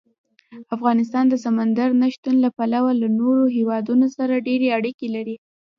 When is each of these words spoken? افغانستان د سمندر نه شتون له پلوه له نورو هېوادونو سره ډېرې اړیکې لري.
افغانستان 0.75 1.25
د 1.29 1.35
سمندر 1.45 1.89
نه 2.01 2.07
شتون 2.13 2.35
له 2.45 2.49
پلوه 2.57 2.91
له 3.01 3.07
نورو 3.19 3.43
هېوادونو 3.57 4.07
سره 4.17 4.43
ډېرې 4.47 4.67
اړیکې 4.77 5.07
لري. 5.15 5.35